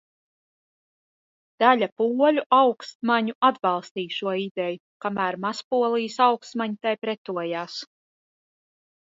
[1.63, 7.79] Daļa poļu augstmaņu atbalstīja šo ideju, kamēr Mazpolijas augstmaņi tai pretojās.